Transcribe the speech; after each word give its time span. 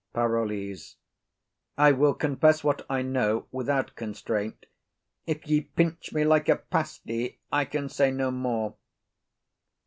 PAROLLES. 0.13 0.95
I 1.77 1.91
will 1.91 2.15
confess 2.15 2.63
what 2.63 2.83
I 2.89 3.03
know 3.03 3.45
without 3.51 3.95
constraint. 3.95 4.65
If 5.27 5.45
ye 5.45 5.61
pinch 5.61 6.11
me 6.11 6.23
like 6.23 6.49
a 6.49 6.55
pasty 6.55 7.39
I 7.51 7.65
can 7.65 7.87
say 7.87 8.09
no 8.09 8.31
more. 8.31 8.73